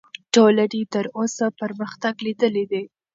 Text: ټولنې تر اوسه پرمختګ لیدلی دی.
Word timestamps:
ټولنې 0.33 0.81
تر 0.93 1.05
اوسه 1.17 1.45
پرمختګ 1.59 2.13
لیدلی 2.25 2.65
دی. 2.71 2.83